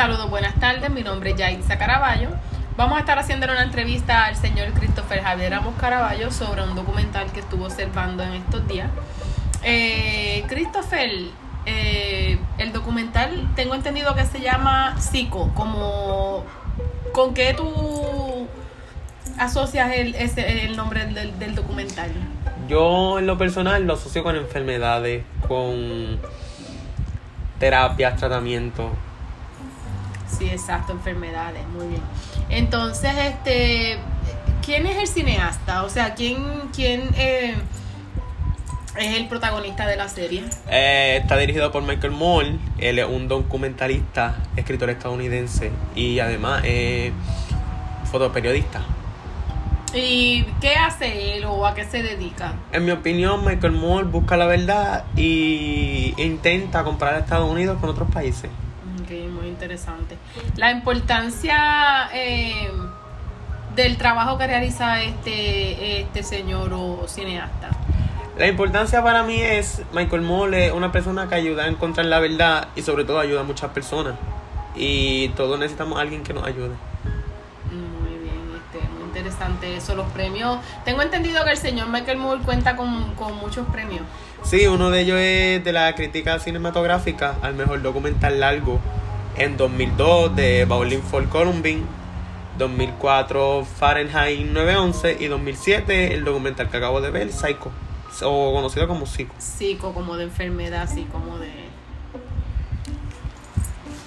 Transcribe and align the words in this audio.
Saludos, 0.00 0.30
buenas 0.30 0.54
tardes. 0.54 0.88
Mi 0.88 1.02
nombre 1.02 1.32
es 1.32 1.36
Yaitza 1.36 1.76
Caraballo. 1.76 2.30
Vamos 2.78 2.96
a 2.96 3.00
estar 3.00 3.18
haciendo 3.18 3.44
una 3.44 3.62
entrevista 3.62 4.24
al 4.24 4.34
señor 4.34 4.72
Christopher 4.72 5.22
Javier 5.22 5.52
Ramos 5.52 5.74
Caraballo 5.78 6.30
sobre 6.30 6.62
un 6.62 6.74
documental 6.74 7.30
que 7.32 7.40
estuvo 7.40 7.66
observando 7.66 8.22
en 8.22 8.32
estos 8.32 8.66
días. 8.66 8.88
Eh, 9.62 10.42
Christopher, 10.48 11.10
eh, 11.66 12.38
el 12.56 12.72
documental 12.72 13.46
tengo 13.54 13.74
entendido 13.74 14.14
que 14.14 14.24
se 14.24 14.40
llama 14.40 14.98
Psico, 14.98 15.52
como 15.52 16.46
¿con 17.12 17.34
qué 17.34 17.52
tú 17.52 18.48
asocias 19.38 19.92
el, 19.92 20.76
nombre 20.78 21.04
del, 21.08 21.38
del 21.38 21.54
documental? 21.54 22.10
Yo 22.70 23.18
en 23.18 23.26
lo 23.26 23.36
personal 23.36 23.86
lo 23.86 23.92
asocio 23.92 24.22
con 24.22 24.34
enfermedades, 24.34 25.24
con 25.46 26.18
terapias, 27.58 28.16
tratamientos. 28.16 28.92
Sí, 30.38 30.48
exacto, 30.48 30.92
enfermedades, 30.92 31.66
muy 31.68 31.88
bien. 31.88 32.02
Entonces, 32.48 33.12
este, 33.16 33.98
¿quién 34.64 34.86
es 34.86 34.96
el 34.98 35.06
cineasta? 35.06 35.82
O 35.82 35.90
sea, 35.90 36.14
¿quién, 36.14 36.38
quién 36.74 37.10
eh, 37.16 37.54
es 38.98 39.16
el 39.16 39.28
protagonista 39.28 39.86
de 39.86 39.96
la 39.96 40.08
serie? 40.08 40.44
Eh, 40.68 41.18
está 41.20 41.36
dirigido 41.36 41.70
por 41.72 41.82
Michael 41.82 42.12
Moore. 42.12 42.58
Él 42.78 42.98
es 42.98 43.06
un 43.06 43.28
documentalista, 43.28 44.36
escritor 44.56 44.90
estadounidense 44.90 45.70
y 45.94 46.20
además 46.20 46.62
fotoperiodista. 48.10 48.82
¿Y 49.94 50.44
qué 50.60 50.74
hace 50.76 51.36
él 51.36 51.44
o 51.46 51.66
a 51.66 51.74
qué 51.74 51.84
se 51.84 52.02
dedica? 52.02 52.54
En 52.72 52.84
mi 52.84 52.92
opinión, 52.92 53.44
Michael 53.44 53.72
Moore 53.72 54.06
busca 54.06 54.36
la 54.36 54.46
verdad 54.46 55.04
y 55.16 56.14
intenta 56.16 56.84
comparar 56.84 57.16
a 57.16 57.18
Estados 57.18 57.50
Unidos 57.50 57.78
con 57.80 57.90
otros 57.90 58.08
países. 58.10 58.50
Ok, 59.02 59.10
muy 59.30 59.39
interesante. 59.60 60.16
La 60.56 60.70
importancia 60.70 62.08
eh, 62.14 62.70
del 63.76 63.98
trabajo 63.98 64.38
que 64.38 64.46
realiza 64.46 65.02
este, 65.02 66.00
este 66.00 66.22
señor 66.22 66.72
o 66.72 67.06
cineasta. 67.06 67.68
La 68.38 68.46
importancia 68.46 69.02
para 69.02 69.22
mí 69.22 69.38
es, 69.38 69.82
Michael 69.92 70.22
Moore 70.22 70.68
es 70.68 70.72
una 70.72 70.90
persona 70.92 71.28
que 71.28 71.34
ayuda 71.34 71.64
a 71.64 71.66
encontrar 71.66 72.06
la 72.06 72.20
verdad 72.20 72.68
y 72.74 72.80
sobre 72.80 73.04
todo 73.04 73.20
ayuda 73.20 73.40
a 73.40 73.44
muchas 73.44 73.70
personas. 73.72 74.14
Y 74.74 75.28
todos 75.30 75.58
necesitamos 75.58 75.98
a 75.98 76.02
alguien 76.02 76.22
que 76.22 76.32
nos 76.32 76.46
ayude. 76.46 76.70
Muy 77.70 78.16
bien, 78.18 78.40
este, 78.56 78.88
muy 78.94 79.02
interesante 79.02 79.76
eso, 79.76 79.94
los 79.94 80.10
premios. 80.12 80.58
Tengo 80.86 81.02
entendido 81.02 81.44
que 81.44 81.50
el 81.50 81.58
señor 81.58 81.88
Michael 81.88 82.16
Moore 82.16 82.40
cuenta 82.42 82.76
con, 82.76 83.14
con 83.14 83.36
muchos 83.36 83.66
premios. 83.68 84.02
Sí, 84.42 84.66
uno 84.66 84.88
de 84.88 85.00
ellos 85.02 85.18
es 85.18 85.62
de 85.62 85.72
la 85.72 85.94
crítica 85.94 86.38
cinematográfica 86.38 87.34
al 87.42 87.52
mejor 87.54 87.82
documental 87.82 88.40
largo 88.40 88.80
en 89.36 89.56
2002 89.56 90.36
de 90.36 90.64
Bowling 90.64 91.02
for 91.02 91.28
Columbine, 91.28 91.82
2004 92.58 93.64
Fahrenheit 93.64 94.46
911 94.46 95.16
y 95.18 95.26
2007 95.26 96.14
el 96.14 96.24
documental 96.24 96.70
que 96.70 96.76
acabo 96.76 97.00
de 97.00 97.10
ver, 97.10 97.32
Psycho, 97.32 97.70
o 98.22 98.52
conocido 98.54 98.86
como 98.86 99.06
Psycho. 99.06 99.32
Psico, 99.38 99.94
como 99.94 100.16
de 100.16 100.24
enfermedad, 100.24 100.82
así 100.82 101.04
como 101.04 101.38
de... 101.38 101.50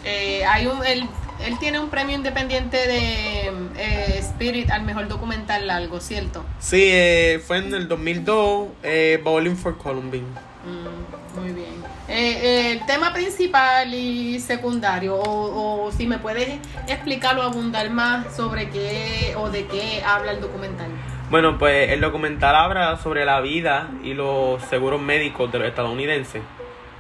Eh, 0.06 0.44
hay 0.46 0.68
un, 0.68 0.86
él, 0.86 1.08
él 1.46 1.58
tiene 1.60 1.80
un 1.80 1.90
premio 1.90 2.16
independiente 2.16 2.78
de 2.78 3.48
eh, 3.78 4.20
Spirit 4.20 4.70
al 4.70 4.84
mejor 4.84 5.08
documental 5.08 5.68
largo, 5.68 6.00
¿cierto? 6.00 6.44
Sí, 6.60 6.84
eh, 6.92 7.42
fue 7.46 7.58
en 7.58 7.74
el 7.74 7.88
2002 7.88 8.68
eh, 8.84 9.22
Bowling 9.24 9.56
for 9.56 9.78
Columbine. 9.78 10.28
Mm, 10.66 11.40
muy 11.40 11.52
bien. 11.54 11.83
Eh, 12.10 12.40
eh, 12.44 12.72
el 12.74 12.86
tema 12.86 13.14
principal 13.14 13.94
y 13.94 14.40
secundario, 14.40 15.16
o, 15.16 15.86
o 15.86 15.92
si 15.92 16.06
me 16.06 16.18
puedes 16.18 16.60
explicar 16.88 17.38
o 17.38 17.44
abundar 17.44 17.90
más 17.90 18.36
sobre 18.36 18.70
qué 18.70 19.34
o 19.38 19.50
de 19.50 19.66
qué 19.68 20.04
habla 20.06 20.32
el 20.34 20.42
documental. 20.42 20.88
Bueno, 21.30 21.58
pues 21.58 21.90
el 21.90 22.02
documental 22.02 22.56
habla 22.56 22.98
sobre 22.98 23.26
la 23.26 23.40
vida 23.42 23.90
y 24.04 24.14
los 24.14 24.62
seguros 24.66 25.02
médicos 25.02 25.52
de 25.52 25.60
los 25.60 25.68
estadounidenses. 25.68 26.42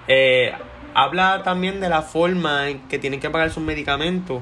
Eh, 0.07 0.53
habla 0.93 1.43
también 1.43 1.79
de 1.79 1.89
la 1.89 2.01
forma 2.01 2.69
en 2.69 2.79
que 2.87 2.97
tienen 2.97 3.19
que 3.19 3.29
pagar 3.29 3.51
sus 3.51 3.63
medicamentos 3.63 4.41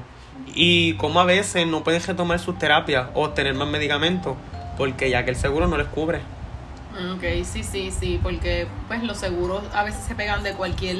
y 0.54 0.94
cómo 0.94 1.20
a 1.20 1.24
veces 1.24 1.66
no 1.66 1.82
pueden 1.84 2.02
retomar 2.02 2.38
sus 2.38 2.58
terapias 2.58 3.08
o 3.14 3.24
obtener 3.24 3.54
más 3.54 3.68
medicamentos 3.68 4.36
porque 4.78 5.10
ya 5.10 5.24
que 5.24 5.30
el 5.30 5.36
seguro 5.36 5.66
no 5.66 5.76
les 5.76 5.88
cubre. 5.88 6.20
Mm, 6.92 7.16
Ok, 7.16 7.44
sí, 7.44 7.62
sí, 7.62 7.90
sí, 7.90 8.20
porque 8.22 8.66
pues 8.88 9.02
los 9.02 9.18
seguros 9.18 9.62
a 9.72 9.82
veces 9.82 10.04
se 10.04 10.14
pegan 10.14 10.42
de 10.42 10.52
cualquier 10.52 10.96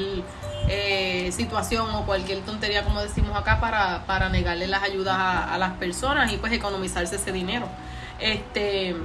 eh, 0.67 1.29
situación 1.31 1.87
o 1.91 2.05
cualquier 2.05 2.39
tontería, 2.41 2.83
como 2.83 3.01
decimos 3.01 3.37
acá, 3.37 3.59
para, 3.59 4.05
para 4.05 4.29
negarle 4.29 4.67
las 4.67 4.83
ayudas 4.83 5.15
a, 5.17 5.57
las 5.57 5.73
personas 5.73 6.31
y 6.31 6.37
pues 6.37 6.53
economizarse 6.53 7.17
ese 7.17 7.31
dinero. 7.31 7.67
Este, 8.19 8.95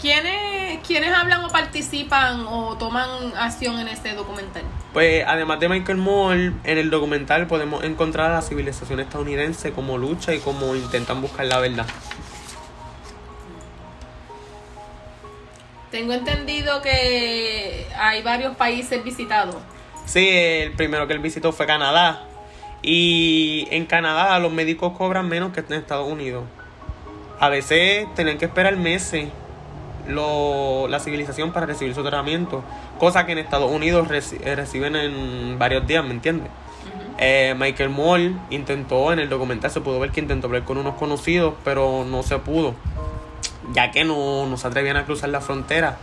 ¿quiénes, 0.00 0.80
¿Quiénes 0.86 1.12
hablan 1.14 1.44
o 1.44 1.48
participan 1.48 2.44
o 2.46 2.76
toman 2.76 3.08
acción 3.38 3.78
en 3.78 3.88
este 3.88 4.12
documental? 4.14 4.62
Pues 4.92 5.24
además 5.26 5.58
de 5.58 5.68
Michael 5.68 5.98
Moore, 5.98 6.52
en 6.64 6.78
el 6.78 6.90
documental 6.90 7.46
podemos 7.46 7.82
encontrar 7.84 8.30
a 8.30 8.34
la 8.34 8.42
civilización 8.42 9.00
estadounidense 9.00 9.72
como 9.72 9.96
lucha 9.96 10.34
y 10.34 10.40
como 10.40 10.76
intentan 10.76 11.22
buscar 11.22 11.46
la 11.46 11.58
verdad. 11.60 11.86
Tengo 15.92 16.14
entendido 16.14 16.80
que 16.82 17.86
hay 17.96 18.22
varios 18.22 18.56
países 18.56 19.04
visitados. 19.04 19.56
Sí, 20.06 20.26
el 20.30 20.72
primero 20.72 21.06
que 21.06 21.12
él 21.12 21.18
visitó 21.20 21.52
fue 21.52 21.66
Canadá. 21.66 22.24
Y 22.80 23.68
en 23.70 23.84
Canadá 23.86 24.36
los 24.40 24.50
médicos 24.50 24.96
cobran 24.96 25.28
menos 25.28 25.52
que 25.52 25.60
en 25.60 25.74
Estados 25.74 26.10
Unidos. 26.10 26.44
A 27.38 27.48
veces 27.50 28.06
tienen 28.16 28.38
que 28.38 28.46
esperar 28.46 28.74
meses 28.76 29.28
lo- 30.08 30.88
la 30.88 30.98
civilización 30.98 31.52
para 31.52 31.66
recibir 31.66 31.94
su 31.94 32.02
tratamiento. 32.02 32.64
Cosa 32.98 33.26
que 33.26 33.32
en 33.32 33.38
Estados 33.38 33.70
Unidos 33.70 34.08
reci- 34.08 34.40
eh, 34.42 34.56
reciben 34.56 34.96
en 34.96 35.58
varios 35.58 35.86
días, 35.86 36.02
¿me 36.04 36.12
entiendes? 36.12 36.48
Eh, 37.18 37.54
Michael 37.56 37.90
Moore 37.90 38.32
intentó, 38.50 39.12
en 39.12 39.18
el 39.20 39.28
documental 39.28 39.70
se 39.70 39.80
pudo 39.82 40.00
ver 40.00 40.10
que 40.10 40.20
intentó 40.20 40.46
hablar 40.46 40.64
con 40.64 40.78
unos 40.78 40.94
conocidos, 40.94 41.54
pero 41.62 42.04
no 42.08 42.22
se 42.22 42.38
pudo. 42.38 42.74
Ya 43.72 43.90
que 43.90 44.04
no, 44.04 44.46
no 44.46 44.56
se 44.56 44.66
atrevían 44.66 44.96
a 44.96 45.04
cruzar 45.04 45.30
la 45.30 45.40
frontera. 45.40 45.96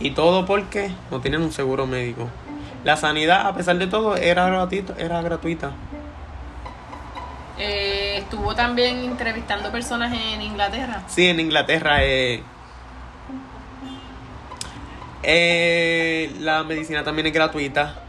Y 0.00 0.10
todo 0.10 0.46
porque 0.46 0.90
no 1.10 1.20
tienen 1.20 1.42
un 1.42 1.52
seguro 1.52 1.86
médico. 1.86 2.28
La 2.84 2.96
sanidad, 2.96 3.46
a 3.46 3.54
pesar 3.54 3.78
de 3.78 3.86
todo, 3.86 4.16
era, 4.16 4.46
gratuito, 4.46 4.94
era 4.98 5.22
gratuita. 5.22 5.72
Eh, 7.58 8.18
estuvo 8.18 8.54
también 8.54 8.98
entrevistando 9.04 9.70
personas 9.70 10.12
en 10.12 10.42
Inglaterra. 10.42 11.02
Sí, 11.06 11.28
en 11.28 11.38
Inglaterra 11.38 11.98
eh, 12.02 12.42
eh, 15.22 16.34
la 16.40 16.64
medicina 16.64 17.04
también 17.04 17.26
es 17.26 17.32
gratuita, 17.32 18.02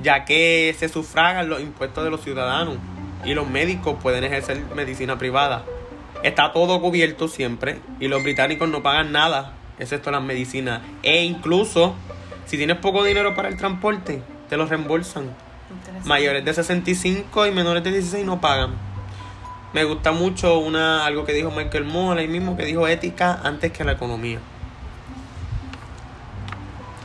ya 0.00 0.24
que 0.24 0.76
se 0.78 0.88
sufragan 0.88 1.48
los 1.48 1.60
impuestos 1.60 2.04
de 2.04 2.10
los 2.10 2.20
ciudadanos 2.22 2.76
y 3.24 3.34
los 3.34 3.48
médicos 3.48 3.96
pueden 4.00 4.22
ejercer 4.22 4.62
medicina 4.76 5.18
privada. 5.18 5.64
Está 6.22 6.52
todo 6.52 6.80
cubierto 6.80 7.28
siempre 7.28 7.80
y 8.00 8.08
los 8.08 8.22
británicos 8.22 8.68
no 8.68 8.82
pagan 8.82 9.12
nada, 9.12 9.52
excepto 9.78 10.10
las 10.10 10.22
medicinas. 10.22 10.82
E 11.02 11.22
incluso, 11.24 11.94
si 12.46 12.56
tienes 12.56 12.78
poco 12.78 13.04
dinero 13.04 13.34
para 13.34 13.48
el 13.48 13.56
transporte, 13.56 14.22
te 14.48 14.56
lo 14.56 14.66
reembolsan. 14.66 15.30
Mayores 16.04 16.44
de 16.44 16.54
65 16.54 17.46
y 17.46 17.50
menores 17.50 17.82
de 17.84 17.92
16 17.92 18.24
no 18.24 18.40
pagan. 18.40 18.74
Me 19.72 19.84
gusta 19.84 20.12
mucho 20.12 20.58
una 20.58 21.04
algo 21.04 21.24
que 21.24 21.32
dijo 21.32 21.50
Michael 21.50 21.84
Moore 21.84 22.20
ahí 22.20 22.28
mismo 22.28 22.56
que 22.56 22.64
dijo 22.64 22.88
ética 22.88 23.40
antes 23.42 23.72
que 23.72 23.84
la 23.84 23.92
economía. 23.92 24.38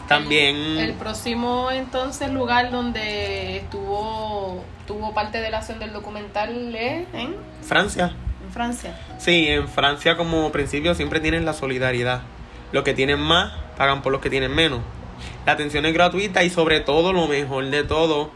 También 0.07 0.77
El 0.77 0.93
próximo 0.93 1.71
entonces 1.71 2.31
lugar 2.31 2.69
donde 2.69 3.57
estuvo 3.57 4.63
tuvo 4.85 5.13
parte 5.13 5.39
de 5.39 5.49
la 5.49 5.59
acción 5.59 5.79
del 5.79 5.93
documental 5.93 6.75
es 6.75 7.07
en, 7.13 7.35
Francia. 7.61 8.13
Francia. 8.51 8.97
Sí, 9.17 9.47
en 9.47 9.67
Francia 9.67 10.17
como 10.17 10.51
principio 10.51 10.95
siempre 10.95 11.19
tienen 11.19 11.45
la 11.45 11.53
solidaridad. 11.53 12.21
Los 12.71 12.83
que 12.83 12.93
tienen 12.93 13.19
más 13.19 13.53
pagan 13.77 14.01
por 14.01 14.11
los 14.11 14.21
que 14.21 14.29
tienen 14.29 14.53
menos. 14.53 14.79
La 15.45 15.53
atención 15.53 15.85
es 15.85 15.93
gratuita 15.93 16.43
y 16.43 16.49
sobre 16.49 16.79
todo 16.79 17.13
lo 17.13 17.27
mejor 17.27 17.65
de 17.65 17.83
todo, 17.83 18.31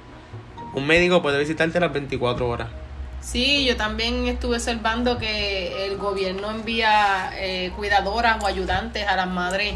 un 0.73 0.87
médico 0.87 1.21
puede 1.21 1.39
visitarte 1.39 1.79
las 1.79 1.93
24 1.93 2.47
horas. 2.47 2.67
Sí, 3.21 3.65
yo 3.65 3.75
también 3.75 4.27
estuve 4.27 4.57
observando 4.57 5.17
que 5.17 5.87
el 5.87 5.97
gobierno 5.97 6.51
envía 6.51 7.31
eh, 7.35 7.71
cuidadoras 7.75 8.43
o 8.43 8.47
ayudantes 8.47 9.07
a 9.07 9.15
las 9.15 9.27
madres 9.27 9.75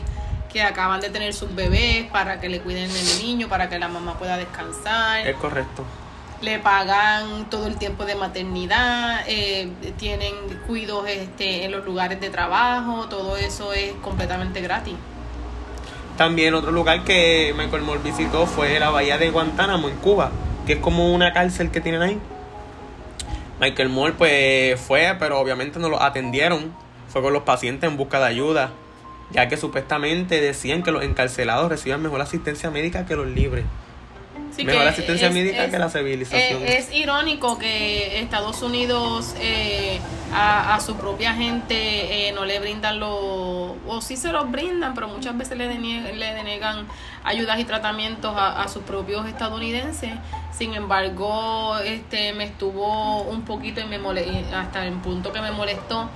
que 0.52 0.62
acaban 0.62 1.02
de 1.02 1.10
tener 1.10 1.34
sus 1.34 1.54
bebés 1.56 2.06
para 2.12 2.40
que 2.40 2.50
le 2.50 2.60
cuiden 2.60 2.90
el 2.90 3.26
niño, 3.26 3.48
para 3.48 3.70
que 3.70 3.80
la 3.80 3.88
mamá 3.88 4.18
pueda 4.20 4.38
descansar. 4.38 5.28
Es 5.28 5.36
correcto. 5.38 5.84
Le 6.42 6.60
pagan 6.60 7.50
todo 7.50 7.68
el 7.68 7.78
tiempo 7.78 8.06
de 8.06 8.16
maternidad, 8.16 9.24
eh, 9.28 9.72
tienen 9.98 10.34
cuidos 10.68 11.08
este, 11.08 11.66
en 11.66 11.72
los 11.72 11.86
lugares 11.86 12.20
de 12.22 12.30
trabajo, 12.30 13.08
todo 13.10 13.38
eso 13.38 13.74
es 13.74 13.94
completamente 14.02 14.62
gratis. 14.62 14.96
También 16.18 16.54
otro 16.54 16.72
lugar 16.72 17.04
que 17.04 17.54
Michael 17.58 17.84
Moore 17.84 18.02
visitó 18.04 18.46
fue 18.46 18.80
la 18.80 18.90
bahía 18.90 19.18
de 19.18 19.32
Guantánamo 19.32 19.88
en 19.88 19.96
Cuba, 19.98 20.32
que 20.66 20.74
es 20.74 20.80
como 20.80 21.14
una 21.14 21.32
cárcel 21.34 21.72
que 21.72 21.82
tienen 21.82 22.02
ahí. 22.02 22.20
Michael 23.60 23.90
Moore 23.90 24.14
pues 24.18 24.80
fue, 24.80 25.16
pero 25.20 25.40
obviamente 25.40 25.80
no 25.80 25.90
lo 25.90 26.02
atendieron. 26.02 26.74
Fue 27.10 27.22
con 27.22 27.34
los 27.34 27.44
pacientes 27.44 27.90
en 27.90 27.98
busca 27.98 28.20
de 28.20 28.26
ayuda, 28.26 28.72
ya 29.32 29.48
que 29.48 29.58
supuestamente 29.58 30.40
decían 30.42 30.84
que 30.84 30.92
los 30.92 31.04
encarcelados 31.04 31.70
reciben 31.70 32.02
mejor 32.02 32.22
asistencia 32.22 32.70
médica 32.70 33.06
que 33.06 33.16
los 33.16 33.28
libres. 33.28 33.66
Sí, 34.60 34.66
mejor 34.66 34.84
que 34.84 34.90
asistencia 34.90 35.28
es- 35.28 35.34
médica 35.34 35.66
es- 35.66 35.72
que 35.72 35.80
la 35.80 35.90
civilización. 35.90 36.64
Es 36.66 36.94
irónico 36.94 37.58
que 37.60 38.20
Estados 38.20 38.62
Unidos 38.62 39.36
eh, 39.40 40.00
a, 40.34 40.76
a 40.76 40.80
su 40.80 40.96
propia 40.96 41.34
gente 41.34 42.28
eh, 42.28 42.32
no 42.34 42.46
le 42.46 42.60
brindan 42.60 43.00
los, 43.00 43.10
o 43.88 44.02
sí 44.02 44.16
se 44.18 44.32
los 44.32 44.50
brindan, 44.52 44.94
pero 44.94 45.08
muchas 45.08 45.38
veces 45.38 45.58
le, 45.58 45.68
denie- 45.70 46.14
le 46.14 46.34
denegan 46.34 46.88
ayudas 47.24 47.60
y 47.60 47.64
tratamientos 47.66 48.36
a, 48.36 48.62
a 48.62 48.68
sus 48.68 48.84
propios 48.84 49.28
estadounidenses. 49.28 50.12
Sin 50.56 50.74
embargo, 50.74 51.78
este 51.80 52.34
me 52.34 52.44
estuvo 52.44 53.22
un 53.24 53.44
poquito 53.44 53.80
y 53.82 53.86
me 53.86 53.98
mole- 54.00 54.46
hasta 54.54 54.86
el 54.86 54.94
punto 54.96 55.32
que 55.32 55.42
me 55.42 55.52
molestó 55.52 56.10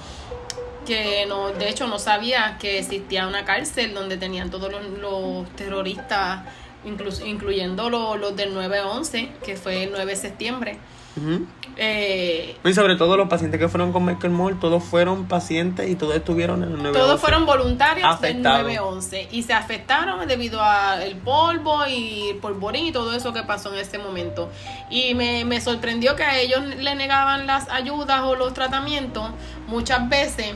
que 0.86 1.26
no, 1.28 1.50
de 1.52 1.70
hecho 1.70 1.88
no 1.88 1.98
sabía 1.98 2.58
que 2.60 2.80
existía 2.80 3.26
una 3.28 3.46
cárcel 3.46 3.94
donde 3.94 4.18
tenían 4.18 4.50
todos 4.50 4.70
los, 4.70 4.84
los 5.00 5.50
terroristas, 5.56 6.42
incluyendo 6.86 7.90
los, 7.90 8.20
los 8.20 8.36
del 8.36 8.56
9-11, 8.56 9.30
que 9.46 9.56
fue 9.56 9.84
el 9.84 9.92
9 9.92 10.06
de 10.06 10.16
septiembre. 10.16 10.78
Eh, 11.76 12.56
Y 12.64 12.74
sobre 12.74 12.96
todo 12.96 13.18
los 13.18 13.28
pacientes 13.30 13.60
que 13.60 13.68
fueron 13.68 13.92
con 13.94 14.04
Michael 14.06 14.34
Moore, 14.34 14.56
todos 14.60 14.84
fueron 14.84 15.28
pacientes 15.28 15.90
y 15.90 15.96
todos 15.96 16.16
estuvieron 16.16 16.64
en 16.64 16.70
el 16.72 16.78
9 16.82 16.98
todos 16.98 17.20
fueron 17.22 17.46
voluntarios 17.46 18.08
Afectados. 18.08 18.68
del 18.68 18.78
9-11 18.80 19.28
y 19.32 19.44
se 19.44 19.54
afectaron 19.54 20.28
debido 20.28 20.62
al 20.62 21.16
polvo 21.18 21.86
y 21.88 22.30
el 22.30 22.38
polvorín 22.38 22.88
y 22.88 22.92
todo 22.92 23.14
eso 23.14 23.32
que 23.34 23.44
pasó 23.44 23.74
en 23.74 23.80
ese 23.80 23.98
momento. 24.00 24.50
Y 24.90 25.14
me, 25.16 25.46
me 25.46 25.62
sorprendió 25.62 26.16
que 26.16 26.24
a 26.24 26.38
ellos 26.40 26.64
le 26.64 26.96
negaban 26.96 27.46
las 27.48 27.70
ayudas 27.70 28.22
o 28.24 28.36
los 28.36 28.54
tratamientos 28.54 29.30
muchas 29.68 30.10
veces. 30.10 30.54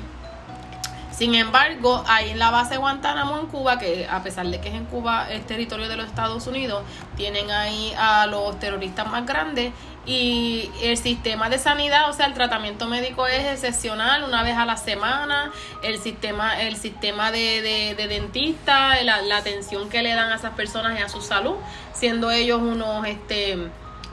Sin 1.17 1.33
embargo, 1.33 2.03
ahí 2.07 2.29
en 2.29 2.37
la 2.37 2.51
base 2.51 2.75
de 2.75 2.77
Guantánamo 2.77 3.39
en 3.39 3.47
Cuba, 3.47 3.79
que 3.79 4.07
a 4.07 4.21
pesar 4.21 4.45
de 4.45 4.61
que 4.61 4.69
es 4.69 4.75
en 4.75 4.85
Cuba, 4.85 5.27
es 5.31 5.47
territorio 5.47 5.89
de 5.89 5.97
los 5.97 6.05
Estados 6.05 6.45
Unidos, 6.45 6.83
tienen 7.15 7.49
ahí 7.49 7.91
a 7.97 8.27
los 8.27 8.59
terroristas 8.59 9.07
más 9.07 9.25
grandes 9.25 9.73
y 10.05 10.69
el 10.83 10.95
sistema 10.95 11.49
de 11.49 11.57
sanidad, 11.57 12.07
o 12.11 12.13
sea, 12.13 12.27
el 12.27 12.35
tratamiento 12.35 12.85
médico 12.85 13.25
es 13.25 13.45
excepcional, 13.45 14.25
una 14.25 14.43
vez 14.43 14.57
a 14.57 14.65
la 14.67 14.77
semana, 14.77 15.51
el 15.81 15.97
sistema, 15.97 16.61
el 16.61 16.75
sistema 16.75 17.31
de, 17.31 17.63
de, 17.63 17.95
de 17.95 18.07
dentista, 18.07 19.01
la, 19.01 19.23
la 19.23 19.37
atención 19.37 19.89
que 19.89 20.03
le 20.03 20.13
dan 20.13 20.31
a 20.31 20.35
esas 20.35 20.53
personas 20.53 20.99
y 20.99 21.01
a 21.01 21.09
su 21.09 21.23
salud, 21.23 21.55
siendo 21.93 22.29
ellos 22.29 22.61
unos 22.61 23.07
este 23.07 23.57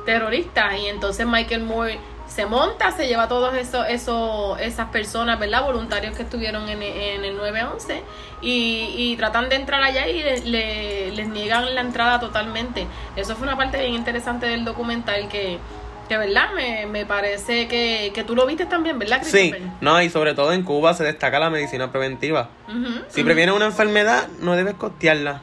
terroristas. 0.06 0.78
Y 0.78 0.86
entonces 0.86 1.26
Michael 1.26 1.64
Moore 1.64 1.98
se 2.34 2.46
monta, 2.46 2.90
se 2.90 3.06
lleva 3.06 3.24
a 3.24 3.28
todos 3.28 3.54
esos, 3.54 3.86
esos, 3.88 4.58
esas 4.60 4.88
personas, 4.88 5.38
¿verdad? 5.38 5.62
Voluntarios 5.64 6.16
que 6.16 6.22
estuvieron 6.22 6.68
en, 6.68 6.82
en 6.82 7.24
el 7.24 7.36
911 7.36 8.02
y, 8.42 8.92
y 8.96 9.16
tratan 9.16 9.48
de 9.48 9.56
entrar 9.56 9.82
allá 9.82 10.08
y 10.08 10.20
le, 10.22 10.40
le- 10.40 11.10
les 11.12 11.28
niegan 11.28 11.74
la 11.74 11.80
entrada 11.80 12.18
totalmente. 12.18 12.86
Eso 13.14 13.36
fue 13.36 13.46
una 13.46 13.56
parte 13.56 13.78
bien 13.78 13.94
interesante 13.94 14.46
del 14.46 14.64
documental 14.64 15.28
que, 15.28 15.58
que 16.08 16.18
¿verdad? 16.18 16.48
Me, 16.56 16.86
me 16.86 17.06
parece 17.06 17.68
que, 17.68 18.10
que 18.12 18.24
tú 18.24 18.34
lo 18.34 18.46
viste 18.46 18.66
también, 18.66 18.98
¿verdad, 18.98 19.22
Sí, 19.22 19.54
no, 19.80 20.02
y 20.02 20.10
sobre 20.10 20.34
todo 20.34 20.52
en 20.52 20.64
Cuba 20.64 20.92
se 20.94 21.04
destaca 21.04 21.38
la 21.38 21.50
medicina 21.50 21.92
preventiva. 21.92 22.48
Si 23.08 23.20
ujú, 23.20 23.24
previenes 23.26 23.54
una 23.54 23.66
enfermedad, 23.66 24.26
no 24.40 24.56
debes 24.56 24.74
costearla. 24.74 25.40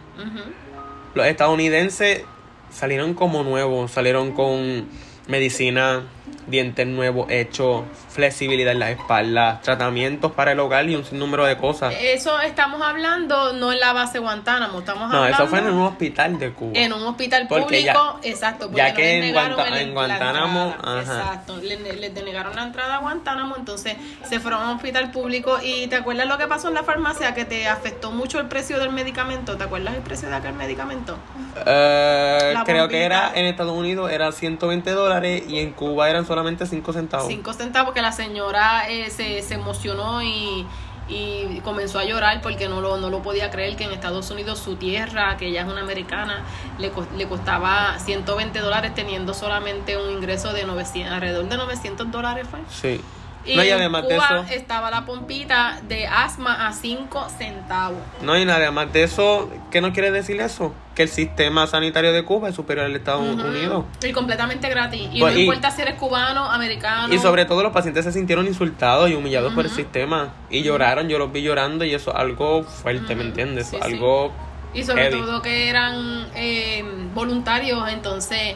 Los 1.14 1.26
estadounidenses 1.26 2.24
salieron 2.70 3.14
como 3.14 3.44
nuevos, 3.44 3.92
salieron 3.92 4.32
con 4.34 4.88
medicina, 5.28 6.04
dientes 6.48 6.88
nuevos 6.88 7.28
hechos, 7.30 7.84
flexibilidad 8.12 8.74
en 8.74 8.80
la 8.80 8.92
espalda, 8.92 9.62
tratamientos 9.64 10.32
para 10.34 10.52
el 10.52 10.60
hogar 10.60 10.88
y 10.90 10.96
un 10.96 11.06
sinnúmero 11.06 11.46
de 11.46 11.58
cosas. 11.58 11.94
Eso 12.00 12.40
estamos 12.42 12.82
hablando 12.82 13.54
no 13.54 13.72
en 13.72 13.80
la 13.80 13.94
base 13.94 14.20
Guantánamo, 14.20 14.80
estamos 14.80 15.10
No, 15.10 15.18
hablando 15.18 15.38
eso 15.38 15.48
fue 15.48 15.60
en 15.60 15.68
un 15.74 15.82
hospital 15.84 16.38
de 16.38 16.52
Cuba. 16.52 16.72
en 16.76 16.92
un 16.94 17.04
hospital 17.04 17.48
Porque 17.48 17.84
ya- 17.84 17.94
público, 17.94 18.20
exacto, 18.24 18.66
porque 18.68 18.78
ya 18.78 18.90
no 18.90 18.96
que 18.96 19.14
en 19.16 19.22
negaron 19.22 19.54
Guanta- 19.56 19.68
el- 19.76 19.82
en 19.82 19.88
la 19.88 19.94
Guantánamo, 19.94 20.66
entrada, 20.76 21.00
ajá. 21.02 21.12
exacto, 21.32 21.58
le- 21.58 21.78
les 21.96 22.14
denegaron 22.14 22.56
la 22.56 22.64
entrada 22.64 22.96
a 22.96 23.00
Guantánamo, 23.00 23.56
entonces 23.58 23.96
se 24.28 24.40
fueron 24.40 24.62
a 24.64 24.70
un 24.72 24.76
hospital 24.76 25.12
público 25.12 25.58
y 25.64 25.88
¿te 25.88 25.96
acuerdas 25.96 26.28
lo 26.28 26.38
que 26.38 26.48
pasó 26.48 26.68
en 26.68 26.74
la 26.74 26.84
farmacia 26.84 27.34
que 27.34 27.46
te 27.46 27.68
afectó 27.68 28.12
mucho 28.12 28.40
el 28.40 28.48
precio 28.48 28.78
del 28.80 28.90
medicamento? 28.92 29.56
¿Te 29.58 29.64
acuerdas 29.64 29.96
el 29.96 30.02
precio 30.02 30.28
de 30.30 30.36
aquel 30.36 30.54
medicamento? 30.54 31.18
La 31.66 32.64
creo 32.66 32.88
que 32.88 33.04
era 33.04 33.32
en 33.34 33.46
Estados 33.46 33.74
Unidos 33.74 34.12
era 34.12 34.32
120 34.32 34.92
dólares 34.92 35.44
y 35.48 35.60
en 35.60 35.72
Cuba 35.72 36.10
eran 36.10 36.26
solamente 36.26 36.66
5 36.66 36.94
centavos. 36.94 37.28
Cinco 37.28 37.54
centavos 37.54 37.94
que 37.94 38.01
la 38.02 38.12
señora 38.12 38.90
eh, 38.90 39.10
se, 39.10 39.42
se 39.42 39.56
emocionó 39.56 40.22
y, 40.22 40.66
y 41.08 41.60
comenzó 41.64 42.00
a 42.00 42.06
llorar 42.06 42.42
porque 42.42 42.70
no 42.70 42.82
lo, 42.82 42.98
no 42.98 43.10
lo 43.10 43.22
podía 43.22 43.50
creer 43.52 43.76
que 43.76 43.84
en 43.84 43.92
Estados 43.92 44.30
Unidos 44.32 44.60
su 44.60 44.76
tierra, 44.76 45.38
que 45.38 45.48
ella 45.48 45.62
es 45.62 45.68
una 45.68 45.82
americana, 45.82 46.44
le, 46.80 46.92
le 47.18 47.28
costaba 47.28 48.00
120 48.00 48.60
dólares 48.60 48.94
teniendo 48.96 49.34
solamente 49.34 49.98
un 49.98 50.10
ingreso 50.12 50.54
de 50.54 50.66
900, 50.66 51.14
alrededor 51.14 51.50
de 51.50 51.58
900 51.58 52.12
dólares 52.12 52.48
fue. 52.50 52.60
Sí. 52.70 53.02
Y, 53.44 53.56
no, 53.56 53.64
y 53.64 53.70
en 53.70 53.80
de 53.80 54.02
Cuba 54.02 54.44
eso, 54.44 54.54
estaba 54.54 54.92
la 54.92 55.06
pompita 55.06 55.80
de 55.88 56.06
asma 56.06 56.68
a 56.68 56.74
5 56.74 57.28
centavos. 57.38 57.98
no, 58.22 58.38
y 58.38 58.44
además 58.44 58.94
de 58.94 59.04
eso, 59.04 59.50
¿qué 59.72 59.82
no 59.82 59.94
quiere 59.94 60.12
decir 60.12 60.40
eso? 60.40 60.74
Que 60.94 61.04
el 61.04 61.10
sistema 61.10 61.66
sanitario 61.66 62.14
de 62.14 62.24
Cuba 62.24 62.50
es 62.50 62.56
superior 62.56 62.86
al 62.86 62.92
de 62.92 63.00
Estados. 63.00 63.22
Unidos. 63.24 63.86
Y 64.04 64.12
completamente 64.12 64.70
gratis. 64.70 65.10
Y 65.12 65.20
Pues, 65.22 65.34
no 65.34 65.40
y- 65.40 65.44
importa 65.44 65.72
si 65.72 65.82
eres 65.82 65.96
cubano, 65.96 66.46
americano. 66.52 67.12
Y 67.14 67.18
sobre 67.18 67.46
todo 67.46 67.64
los 67.64 67.72
pacientes 67.72 68.06
se 68.06 68.12
sintieron 68.12 68.46
insultados 68.46 69.10
y 69.10 69.16
humillados 69.16 69.54
por 69.54 69.66
el 69.66 69.72
sistema. 69.72 70.34
Y 70.50 70.62
lloraron, 70.62 71.08
yo 71.10 71.18
los 71.18 71.32
vi 71.32 71.42
llorando 71.42 71.84
y 71.86 71.94
eso 71.96 72.12
es 72.12 72.18
algo 72.18 72.64
fuerte, 72.64 73.16
¿me 73.16 73.24
entiendes? 73.24 73.68
Sí, 73.68 73.78
sí. 73.78 73.82
algo... 73.82 74.32
Y 74.74 74.84
sobre 74.84 75.04
heavy. 75.10 75.20
todo 75.20 75.42
que 75.42 75.68
eran 75.68 76.28
eh, 76.36 76.86
voluntarios, 77.14 77.90
entonces 77.90 78.56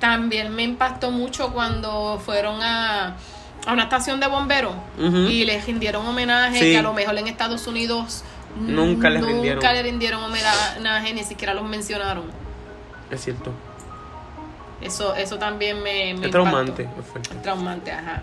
también 0.00 0.52
me 0.54 0.62
impactó 0.64 1.10
mucho 1.12 1.52
cuando 1.52 2.20
fueron 2.24 2.60
a, 2.62 3.14
a 3.66 3.72
una 3.72 3.84
estación 3.84 4.20
de 4.20 4.26
bomberos 4.26 4.74
y 4.98 5.44
les 5.44 5.64
rindieron 5.66 6.06
homenaje 6.06 6.58
Sí. 6.58 6.72
que 6.72 6.78
a 6.78 6.82
lo 6.82 6.92
mejor 6.92 7.16
en 7.18 7.26
Estados 7.28 7.66
Unidos 7.66 8.22
Nunca 8.58 9.10
les 9.10 9.20
nunca 9.22 9.32
rindieron. 9.32 9.62
le 9.64 9.82
rindieron 9.82 10.22
homenaje, 10.22 11.12
ni 11.14 11.24
siquiera 11.24 11.54
los 11.54 11.64
mencionaron. 11.64 12.24
Es 13.10 13.22
cierto. 13.24 13.50
Eso, 14.80 15.14
eso 15.14 15.38
también 15.38 15.82
me, 15.82 16.14
me 16.14 16.26
Es 16.26 16.30
traumante, 16.32 16.82
es 16.82 17.06
fuerte. 17.06 17.34
Traumante, 17.42 17.90
ajá. 17.92 18.22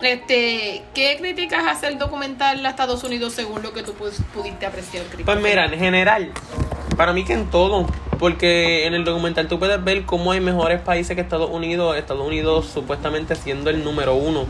Este, 0.00 0.84
¿qué 0.94 1.16
críticas 1.18 1.64
hace 1.66 1.88
el 1.88 1.98
documental 1.98 2.64
a 2.64 2.68
Estados 2.70 3.02
Unidos 3.02 3.32
según 3.32 3.62
lo 3.62 3.72
que 3.72 3.82
tú 3.82 3.94
pu- 3.94 4.12
pudiste 4.32 4.64
apreciar, 4.64 5.02
Pues 5.04 5.14
Christopher? 5.16 5.42
mira, 5.42 5.64
en 5.66 5.76
general, 5.78 6.30
para 6.96 7.12
mí 7.12 7.24
que 7.24 7.32
en 7.32 7.46
todo, 7.50 7.84
porque 8.20 8.86
en 8.86 8.94
el 8.94 9.04
documental 9.04 9.48
tú 9.48 9.58
puedes 9.58 9.82
ver 9.82 10.04
cómo 10.04 10.30
hay 10.30 10.40
mejores 10.40 10.80
países 10.80 11.16
que 11.16 11.20
Estados 11.22 11.50
Unidos, 11.50 11.96
Estados 11.96 12.24
Unidos 12.24 12.66
supuestamente 12.72 13.34
siendo 13.34 13.70
el 13.70 13.82
número 13.82 14.14
uno, 14.14 14.46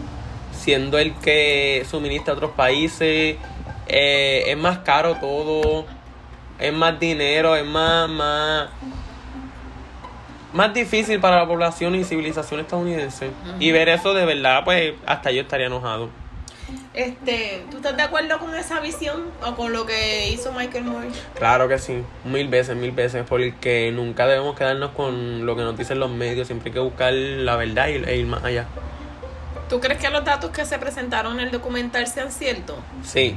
siendo 0.68 0.98
el 0.98 1.14
que 1.14 1.86
suministra 1.90 2.34
a 2.34 2.36
otros 2.36 2.50
países, 2.50 3.38
eh, 3.86 4.42
es 4.46 4.56
más 4.58 4.80
caro 4.80 5.14
todo, 5.14 5.86
es 6.58 6.74
más 6.74 7.00
dinero, 7.00 7.56
es 7.56 7.64
más, 7.64 8.06
más, 8.10 8.68
más 10.52 10.74
difícil 10.74 11.20
para 11.20 11.38
la 11.38 11.46
población 11.46 11.94
y 11.94 12.04
civilización 12.04 12.60
estadounidense. 12.60 13.30
Y 13.58 13.72
ver 13.72 13.88
eso 13.88 14.12
de 14.12 14.26
verdad, 14.26 14.62
pues 14.62 14.92
hasta 15.06 15.30
yo 15.30 15.40
estaría 15.40 15.68
enojado. 15.68 16.10
Este, 16.92 17.64
¿tú 17.70 17.78
estás 17.78 17.96
de 17.96 18.02
acuerdo 18.02 18.38
con 18.38 18.54
esa 18.54 18.80
visión 18.80 19.22
o 19.42 19.54
con 19.54 19.72
lo 19.72 19.86
que 19.86 20.28
hizo 20.28 20.52
Michael 20.52 20.84
Moore? 20.84 21.08
Claro 21.34 21.66
que 21.66 21.78
sí, 21.78 22.02
mil 22.26 22.48
veces, 22.48 22.76
mil 22.76 22.92
veces, 22.92 23.24
porque 23.26 23.90
nunca 23.90 24.26
debemos 24.26 24.54
quedarnos 24.54 24.90
con 24.90 25.46
lo 25.46 25.56
que 25.56 25.62
nos 25.62 25.78
dicen 25.78 25.98
los 25.98 26.10
medios, 26.10 26.46
siempre 26.46 26.68
hay 26.68 26.74
que 26.74 26.80
buscar 26.80 27.14
la 27.14 27.56
verdad 27.56 27.88
y, 27.88 28.04
e 28.04 28.16
ir 28.16 28.26
más 28.26 28.44
allá. 28.44 28.66
¿Tú 29.68 29.80
crees 29.80 30.00
que 30.00 30.08
los 30.08 30.24
datos 30.24 30.50
que 30.50 30.64
se 30.64 30.78
presentaron 30.78 31.38
en 31.40 31.46
el 31.46 31.50
documental 31.52 32.06
sean 32.06 32.32
ciertos? 32.32 32.76
Sí, 33.04 33.36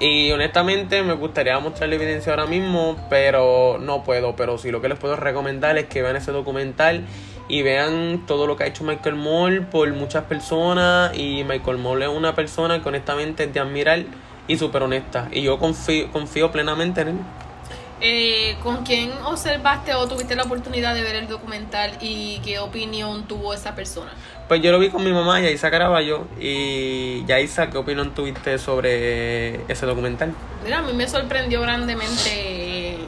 y 0.00 0.32
honestamente 0.32 1.02
me 1.02 1.14
gustaría 1.14 1.58
mostrarle 1.60 1.94
evidencia 1.94 2.32
ahora 2.32 2.46
mismo, 2.46 2.96
pero 3.08 3.78
no 3.80 4.02
puedo, 4.02 4.34
pero 4.34 4.58
sí 4.58 4.72
lo 4.72 4.80
que 4.80 4.88
les 4.88 4.98
puedo 4.98 5.14
recomendar 5.14 5.78
es 5.78 5.86
que 5.86 6.02
vean 6.02 6.16
ese 6.16 6.32
documental 6.32 7.04
y 7.48 7.62
vean 7.62 8.24
todo 8.26 8.48
lo 8.48 8.56
que 8.56 8.64
ha 8.64 8.66
hecho 8.66 8.82
Michael 8.82 9.14
Moore 9.14 9.60
por 9.62 9.92
muchas 9.92 10.24
personas 10.24 11.16
y 11.16 11.44
Michael 11.44 11.78
Moore 11.78 12.06
es 12.06 12.10
una 12.10 12.34
persona 12.34 12.82
que 12.82 12.88
honestamente 12.88 13.44
es 13.44 13.54
de 13.54 13.60
admirar 13.60 14.04
y 14.48 14.56
súper 14.56 14.82
honesta 14.82 15.28
y 15.30 15.42
yo 15.42 15.58
confío, 15.58 16.10
confío 16.10 16.50
plenamente 16.50 17.02
en 17.02 17.08
él. 17.08 17.16
Eh, 18.06 18.58
¿Con 18.62 18.84
quién 18.84 19.10
observaste 19.24 19.94
o 19.94 20.06
tuviste 20.06 20.36
la 20.36 20.42
oportunidad 20.42 20.94
de 20.94 21.00
ver 21.00 21.16
el 21.16 21.26
documental 21.26 21.96
y 22.02 22.38
qué 22.44 22.58
opinión 22.58 23.26
tuvo 23.26 23.54
esa 23.54 23.74
persona? 23.74 24.12
Pues 24.46 24.60
yo 24.60 24.72
lo 24.72 24.78
vi 24.78 24.90
con 24.90 25.02
mi 25.02 25.10
mamá, 25.10 25.40
Yaisa 25.40 25.70
Caraballo. 25.70 26.26
Y 26.38 27.24
Yaisa, 27.24 27.70
¿qué 27.70 27.78
opinión 27.78 28.14
tuviste 28.14 28.58
sobre 28.58 29.54
ese 29.72 29.86
documental? 29.86 30.34
Mira, 30.62 30.80
a 30.80 30.82
mí 30.82 30.92
me 30.92 31.08
sorprendió 31.08 31.62
grandemente, 31.62 32.98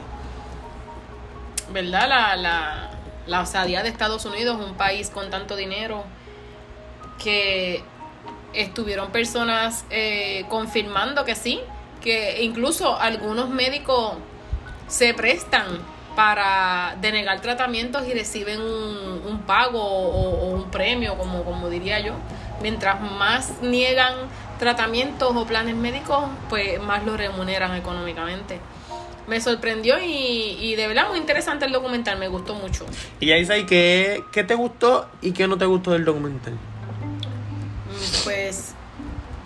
¿verdad? 1.71 2.09
La, 2.09 2.35
la, 2.35 2.89
la 3.27 3.41
osadía 3.41 3.83
de 3.83 3.89
Estados 3.89 4.25
Unidos, 4.25 4.59
un 4.59 4.73
país 4.77 5.11
con 5.11 5.29
tanto 5.29 5.55
dinero, 5.55 6.05
que 7.23 7.83
estuvieron 8.55 9.11
personas 9.11 9.85
eh, 9.91 10.45
confirmando 10.49 11.23
que 11.23 11.35
sí, 11.35 11.59
que 12.01 12.41
incluso 12.41 12.99
algunos 12.99 13.49
médicos 13.49 14.15
se 14.87 15.13
prestan 15.13 15.79
para 16.15 16.95
denegar 16.99 17.41
tratamientos 17.41 18.07
y 18.07 18.13
reciben 18.13 18.59
un, 18.59 19.43
pago 19.45 19.79
o, 19.79 20.47
un 20.47 20.71
premio, 20.71 21.15
como, 21.15 21.43
como 21.43 21.69
diría 21.69 21.99
yo. 21.99 22.13
Mientras 22.61 22.99
más 22.99 23.61
niegan 23.61 24.15
tratamientos 24.57 25.35
o 25.35 25.45
planes 25.45 25.75
médicos, 25.75 26.25
pues 26.49 26.81
más 26.81 27.05
lo 27.05 27.15
remuneran 27.15 27.75
económicamente. 27.75 28.59
Me 29.27 29.39
sorprendió 29.41 29.99
y, 29.99 30.57
y 30.59 30.75
de 30.75 30.87
verdad 30.87 31.09
muy 31.09 31.19
interesante 31.19 31.65
el 31.65 31.71
documental, 31.71 32.17
me 32.17 32.29
gustó 32.29 32.55
mucho. 32.55 32.85
Y 33.19 33.31
ahí 33.31 33.45
¿qué, 33.65 34.23
¿qué 34.31 34.43
te 34.43 34.55
gustó 34.55 35.07
y 35.21 35.33
qué 35.33 35.47
no 35.47 35.57
te 35.57 35.65
gustó 35.65 35.91
del 35.91 36.03
documental? 36.03 36.57
Pues 38.23 38.73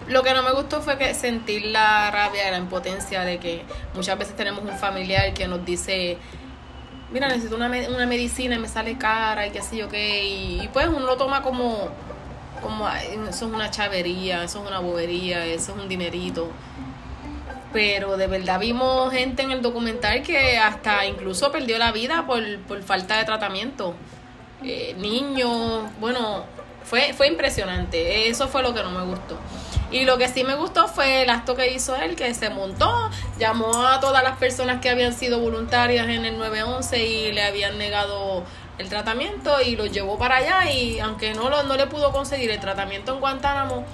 lo 0.07 0.23
que 0.23 0.33
no 0.33 0.43
me 0.43 0.51
gustó 0.51 0.81
fue 0.81 0.97
que 0.97 1.13
sentir 1.13 1.65
la 1.65 2.11
rabia 2.11 2.47
y 2.47 2.51
la 2.51 2.57
impotencia 2.57 3.21
de 3.21 3.39
que 3.39 3.63
muchas 3.93 4.17
veces 4.17 4.35
tenemos 4.35 4.63
un 4.63 4.77
familiar 4.77 5.33
que 5.33 5.47
nos 5.47 5.63
dice, 5.65 6.17
mira, 7.11 7.27
necesito 7.27 7.55
una, 7.55 7.67
una 7.67 8.05
medicina 8.05 8.55
y 8.55 8.59
me 8.59 8.67
sale 8.67 8.97
cara 8.97 9.47
y 9.47 9.51
qué 9.51 9.61
sé 9.61 9.77
yo 9.77 9.89
qué, 9.89 10.25
y, 10.25 10.69
pues 10.73 10.87
uno 10.87 10.99
lo 11.01 11.17
toma 11.17 11.41
como, 11.41 11.89
como, 12.61 12.87
eso 12.89 13.29
es 13.29 13.41
una 13.53 13.69
chavería, 13.69 14.43
eso 14.43 14.61
es 14.61 14.67
una 14.67 14.79
bobería, 14.79 15.45
eso 15.45 15.73
es 15.73 15.81
un 15.81 15.87
dinerito. 15.87 16.49
Pero 17.73 18.17
de 18.17 18.27
verdad 18.27 18.59
vimos 18.59 19.13
gente 19.13 19.43
en 19.43 19.51
el 19.51 19.61
documental 19.61 20.23
que 20.23 20.57
hasta 20.57 21.05
incluso 21.05 21.53
perdió 21.53 21.77
la 21.77 21.93
vida 21.93 22.25
por, 22.27 22.43
por 22.63 22.83
falta 22.83 23.17
de 23.17 23.23
tratamiento. 23.23 23.95
Eh, 24.63 24.93
niños, 24.99 25.89
bueno, 25.99 26.43
fue, 26.83 27.13
fue 27.13 27.27
impresionante. 27.27 28.29
Eso 28.29 28.47
fue 28.47 28.63
lo 28.63 28.73
que 28.73 28.83
no 28.83 28.91
me 28.91 29.03
gustó. 29.03 29.37
Y 29.91 30.05
lo 30.05 30.17
que 30.17 30.29
sí 30.29 30.43
me 30.43 30.55
gustó 30.55 30.87
fue 30.87 31.23
el 31.23 31.29
acto 31.29 31.55
que 31.55 31.71
hizo 31.71 31.95
él, 31.97 32.15
que 32.15 32.33
se 32.33 32.49
montó, 32.49 33.09
llamó 33.37 33.85
a 33.85 33.99
todas 33.99 34.23
las 34.23 34.37
personas 34.37 34.79
que 34.79 34.89
habían 34.89 35.13
sido 35.13 35.39
voluntarias 35.39 36.07
en 36.07 36.23
el 36.23 36.37
911 36.37 37.05
y 37.05 37.31
le 37.33 37.43
habían 37.43 37.77
negado 37.77 38.43
el 38.77 38.87
tratamiento 38.87 39.61
y 39.61 39.75
lo 39.75 39.85
llevó 39.85 40.17
para 40.17 40.37
allá 40.37 40.71
y 40.71 40.99
aunque 40.99 41.33
no, 41.33 41.49
lo, 41.49 41.63
no 41.63 41.75
le 41.75 41.87
pudo 41.87 42.13
conseguir 42.13 42.51
el 42.51 42.59
tratamiento 42.61 43.13
en 43.13 43.19
Guantánamo, 43.19 43.85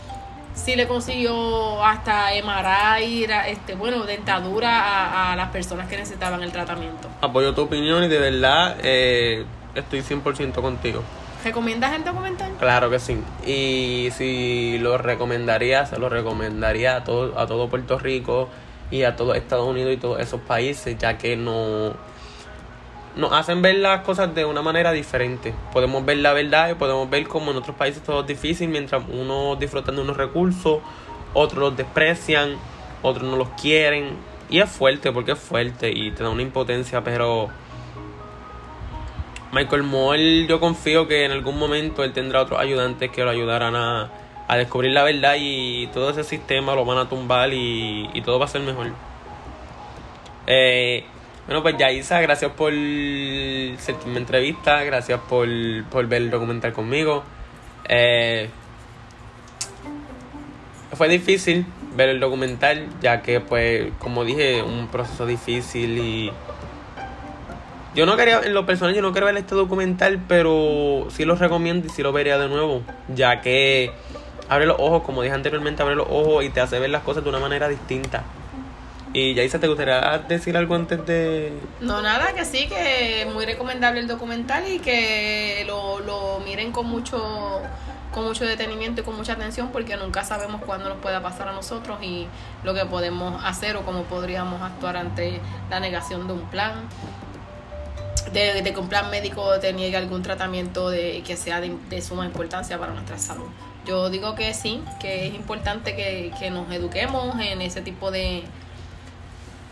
sí 0.53 0.75
le 0.75 0.87
consiguió 0.87 1.83
hasta 1.83 2.29
MRI, 2.43 3.27
este, 3.47 3.73
bueno, 3.73 4.03
dentadura 4.03 4.79
a, 4.79 5.33
a 5.33 5.35
las 5.35 5.49
personas 5.49 5.87
que 5.87 5.97
necesitaban 5.97 6.43
el 6.43 6.51
tratamiento. 6.51 7.09
Apoyo 7.21 7.55
tu 7.55 7.63
opinión 7.63 8.03
y 8.03 8.07
de 8.07 8.19
verdad 8.19 8.77
eh, 8.83 9.45
estoy 9.73 10.01
100% 10.01 10.61
contigo. 10.61 11.03
¿Recomiendas 11.43 11.93
el 11.93 12.03
documental? 12.03 12.51
Claro 12.59 12.89
que 12.89 12.99
sí. 12.99 13.17
Y 13.45 14.09
si 14.11 14.79
lo 14.79 14.97
recomendaría, 14.97 15.85
se 15.85 15.97
lo 15.97 16.09
recomendaría 16.09 16.97
a 16.97 17.03
todo, 17.03 17.39
a 17.39 17.47
todo 17.47 17.69
Puerto 17.69 17.97
Rico 17.97 18.49
y 18.91 19.03
a 19.03 19.15
todo 19.15 19.33
Estados 19.33 19.67
Unidos 19.67 19.93
y 19.93 19.97
todos 19.97 20.19
esos 20.19 20.41
países, 20.41 20.97
ya 20.97 21.17
que 21.17 21.35
no 21.35 21.93
nos 23.15 23.31
hacen 23.33 23.61
ver 23.61 23.77
las 23.77 24.01
cosas 24.01 24.33
de 24.35 24.45
una 24.45 24.61
manera 24.61 24.91
diferente. 24.91 25.53
Podemos 25.73 26.05
ver 26.05 26.17
la 26.17 26.33
verdad 26.33 26.69
y 26.69 26.75
podemos 26.75 27.09
ver 27.09 27.27
como 27.27 27.51
en 27.51 27.57
otros 27.57 27.75
países 27.75 28.03
todo 28.03 28.21
es 28.21 28.27
difícil, 28.27 28.69
mientras 28.69 29.03
unos 29.09 29.59
disfrutan 29.59 29.95
de 29.95 30.01
unos 30.01 30.17
recursos, 30.17 30.79
otros 31.33 31.59
los 31.59 31.77
desprecian, 31.77 32.57
otros 33.01 33.29
no 33.29 33.35
los 33.35 33.49
quieren. 33.61 34.15
Y 34.49 34.59
es 34.59 34.69
fuerte 34.69 35.11
porque 35.11 35.33
es 35.33 35.39
fuerte 35.39 35.91
y 35.91 36.11
te 36.11 36.23
da 36.23 36.29
una 36.29 36.41
impotencia, 36.41 37.03
pero 37.03 37.49
Michael 39.51 39.83
Moore, 39.83 40.45
yo 40.45 40.59
confío 40.59 41.07
que 41.07 41.23
en 41.23 41.31
algún 41.31 41.57
momento 41.57 42.03
él 42.03 42.11
tendrá 42.13 42.41
otros 42.41 42.59
ayudantes 42.59 43.11
que 43.11 43.23
lo 43.23 43.29
ayudarán 43.29 43.75
a, 43.75 44.09
descubrir 44.55 44.91
la 44.91 45.03
verdad 45.03 45.35
y 45.37 45.87
todo 45.87 46.09
ese 46.09 46.23
sistema 46.23 46.73
lo 46.73 46.85
van 46.85 46.97
a 46.97 47.09
tumbar 47.09 47.49
y, 47.53 48.21
todo 48.25 48.39
va 48.39 48.45
a 48.45 48.49
ser 48.49 48.61
mejor. 48.61 48.87
Eh, 50.47 51.03
bueno, 51.45 51.61
pues 51.61 51.77
Yaisa, 51.77 52.19
gracias 52.21 52.51
por 52.51 52.73
mi 52.73 53.77
entrevista, 54.15 54.83
gracias 54.83 55.19
por, 55.29 55.47
ver 55.47 56.21
el 56.21 56.29
documental 56.29 56.73
conmigo. 56.73 57.23
Eh, 57.87 58.49
fue 60.93 61.07
difícil 61.07 61.65
ver 61.95 62.09
el 62.09 62.19
documental, 62.19 62.87
ya 63.01 63.21
que, 63.21 63.39
pues, 63.39 63.91
como 63.99 64.23
dije, 64.25 64.61
un 64.61 64.87
proceso 64.87 65.25
difícil 65.25 65.97
y 65.97 66.31
yo 67.97 68.05
no 68.05 68.15
quería, 68.15 68.41
en 68.43 68.53
lo 68.53 68.67
personal, 68.67 68.93
yo 68.93 69.01
no 69.01 69.11
quiero 69.11 69.25
ver 69.25 69.35
este 69.37 69.55
documental, 69.55 70.19
pero 70.27 71.07
sí 71.09 71.25
lo 71.25 71.33
recomiendo 71.33 71.87
y 71.87 71.89
sí 71.89 72.03
lo 72.03 72.13
vería 72.13 72.37
de 72.37 72.47
nuevo, 72.47 72.83
ya 73.07 73.41
que 73.41 73.91
abre 74.47 74.67
los 74.67 74.77
ojos, 74.79 75.01
como 75.01 75.23
dije 75.23 75.33
anteriormente, 75.33 75.81
abre 75.81 75.95
los 75.95 76.05
ojos 76.07 76.45
y 76.45 76.49
te 76.49 76.61
hace 76.61 76.77
ver 76.77 76.91
las 76.91 77.01
cosas 77.01 77.23
de 77.23 77.29
una 77.29 77.39
manera 77.39 77.67
distinta. 77.67 78.23
Y 79.13 79.33
Yaisa, 79.33 79.59
¿te 79.59 79.67
gustaría 79.67 79.99
decir 80.29 80.55
algo 80.55 80.75
antes 80.75 81.03
de...? 81.07 81.53
No, 81.81 82.03
nada, 82.03 82.33
que 82.33 82.45
sí, 82.45 82.67
que 82.67 83.27
muy 83.33 83.47
recomendable 83.47 83.99
el 83.99 84.07
documental 84.07 84.71
y 84.71 84.77
que 84.77 85.63
lo, 85.65 85.99
lo 85.99 86.39
miren 86.45 86.71
con 86.71 86.85
mucho 86.85 87.61
con 88.13 88.25
mucho 88.25 88.45
detenimiento 88.45 89.01
y 89.01 89.03
con 89.03 89.15
mucha 89.15 89.33
atención 89.33 89.69
porque 89.71 89.95
nunca 89.95 90.23
sabemos 90.23 90.61
cuándo 90.65 90.89
nos 90.89 90.97
pueda 90.99 91.21
pasar 91.21 91.49
a 91.49 91.51
nosotros 91.51 91.99
y 92.01 92.25
lo 92.63 92.73
que 92.73 92.85
podemos 92.85 93.43
hacer 93.43 93.75
o 93.75 93.83
cómo 93.83 94.03
podríamos 94.03 94.61
actuar 94.61 94.97
ante 94.97 95.39
la 95.69 95.79
negación 95.79 96.25
de 96.25 96.33
un 96.33 96.41
plan 96.49 96.73
de, 98.37 98.73
que 98.73 98.79
un 98.79 98.89
plan 98.89 99.09
médico 99.09 99.59
te 99.59 99.73
niegue 99.73 99.97
algún 99.97 100.21
tratamiento 100.21 100.89
de, 100.89 101.23
que 101.25 101.35
sea 101.35 101.61
de, 101.61 102.01
suma 102.01 102.25
importancia 102.25 102.77
para 102.77 102.93
nuestra 102.93 103.17
salud. 103.17 103.47
Yo 103.85 104.09
digo 104.09 104.35
que 104.35 104.53
sí, 104.53 104.83
que 104.99 105.27
es 105.27 105.33
importante 105.33 105.95
que, 105.95 106.49
nos 106.51 106.71
eduquemos 106.71 107.39
en 107.39 107.61
ese 107.61 107.81
tipo 107.81 108.11
de, 108.11 108.43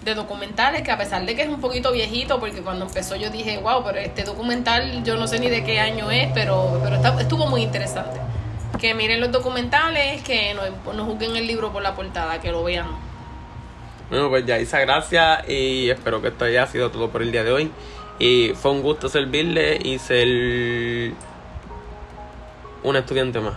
de 0.04 0.16
documentales, 0.16 0.82
que 0.82 0.92
a 0.92 0.98
pesar 0.98 1.26
de 1.26 1.36
que 1.36 1.44
es 1.44 1.50
un 1.50 1.60
poquito 1.60 1.92
viejito, 1.92 2.40
porque 2.40 2.62
cuando 2.62 2.86
empezó 2.86 3.16
yo 3.16 3.30
dije, 3.30 3.58
wow, 3.58 3.84
pero 3.84 4.00
este 4.00 4.24
documental 4.24 5.04
yo 5.04 5.18
no 5.18 5.28
sé 5.28 5.40
ni 5.40 5.50
de 5.50 5.64
qué 5.64 5.80
año 5.80 6.10
es, 6.12 6.30
pero, 6.34 6.80
pero 6.84 7.20
estuvo 7.20 7.48
muy 7.48 7.62
interesante. 7.62 8.20
Que 8.80 8.94
miren 8.94 9.22
los 9.22 9.32
documentales, 9.32 10.22
que 10.22 10.54
no, 10.54 10.94
no 10.94 11.06
juzguen 11.06 11.36
el 11.36 11.48
libro 11.48 11.72
por 11.72 11.82
la 11.82 11.96
portada, 11.96 12.40
que 12.42 12.52
lo 12.52 12.64
vean. 12.64 12.88
Bueno, 14.10 14.30
pues 14.30 14.46
ya, 14.46 14.60
Isa, 14.60 14.80
gracias 14.80 15.50
y 15.50 15.90
espero 15.90 16.22
que 16.22 16.28
esto 16.28 16.46
haya 16.46 16.68
sido 16.68 16.92
todo 16.92 17.10
por 17.10 17.22
el 17.22 17.32
día 17.32 17.44
de 17.44 17.52
hoy. 17.52 17.72
Y 18.20 18.54
fue 18.56 18.72
un 18.72 18.82
gusto 18.82 19.10
servirle 19.10 19.80
y 19.84 20.00
ser 20.00 21.14
un 22.84 22.96
estudiante 22.96 23.40
más. 23.40 23.56